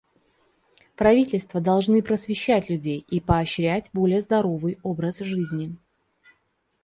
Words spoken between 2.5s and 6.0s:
людей и поощрять более здоровый образ жизни.